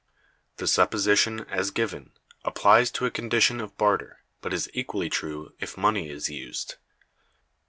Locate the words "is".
4.51-4.67, 6.09-6.27